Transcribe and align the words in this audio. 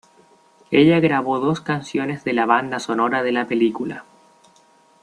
Ella 0.71 0.99
grabó 0.99 1.37
dos 1.39 1.61
canciones 1.61 2.23
de 2.23 2.33
la 2.33 2.47
banda 2.47 2.79
sonora 2.79 3.21
de 3.21 3.31
la 3.33 3.45
película. 3.45 4.03